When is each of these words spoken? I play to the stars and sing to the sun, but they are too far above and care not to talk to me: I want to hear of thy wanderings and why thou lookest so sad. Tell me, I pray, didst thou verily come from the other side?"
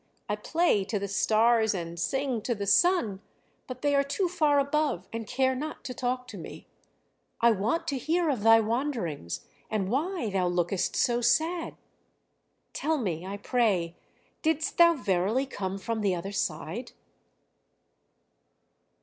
I 0.27 0.35
play 0.35 0.83
to 0.85 0.97
the 0.97 1.07
stars 1.07 1.75
and 1.75 1.99
sing 1.99 2.41
to 2.41 2.55
the 2.55 2.65
sun, 2.65 3.21
but 3.67 3.83
they 3.83 3.93
are 3.93 4.01
too 4.03 4.27
far 4.27 4.57
above 4.57 5.07
and 5.13 5.27
care 5.27 5.53
not 5.53 5.83
to 5.83 5.93
talk 5.93 6.27
to 6.29 6.39
me: 6.39 6.65
I 7.39 7.51
want 7.51 7.87
to 7.89 7.99
hear 7.99 8.27
of 8.31 8.41
thy 8.41 8.61
wanderings 8.61 9.41
and 9.69 9.89
why 9.91 10.31
thou 10.31 10.47
lookest 10.47 10.95
so 10.95 11.21
sad. 11.21 11.75
Tell 12.73 12.97
me, 12.97 13.27
I 13.27 13.37
pray, 13.37 13.95
didst 14.41 14.79
thou 14.79 14.95
verily 14.95 15.45
come 15.45 15.77
from 15.77 16.01
the 16.01 16.15
other 16.15 16.31
side?" 16.31 16.93